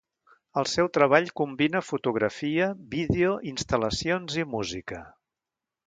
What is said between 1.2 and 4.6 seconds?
combina fotografia, vídeo, instal·lacions i